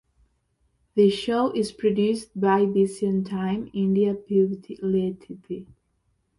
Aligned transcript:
The 0.95 1.11
show 1.11 1.51
is 1.51 1.71
produced 1.71 2.29
by 2.41 2.65
Vision 2.65 3.23
Time 3.23 3.69
India 3.71 4.15
Pvt 4.15 4.79
Ltd. 4.81 5.67